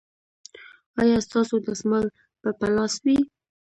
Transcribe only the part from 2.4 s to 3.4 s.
به په لاس وي؟